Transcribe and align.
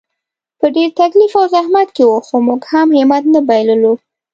په 0.59 0.65
ډېر 0.75 0.89
تکلیف 1.01 1.33
او 1.39 1.45
زحمت 1.55 1.87
کې 1.95 2.03
وو، 2.05 2.17
خو 2.27 2.35
موږ 2.47 2.61
هم 2.71 2.87
همت 2.97 3.23
نه 3.33 3.41
بایللو. 3.47 3.93